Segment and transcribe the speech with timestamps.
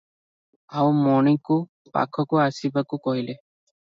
[0.83, 1.57] ଆଉ ମଣିକୁ
[1.97, 3.37] ପାଖକୁ ଆସିବାକୁ କହିଲେ।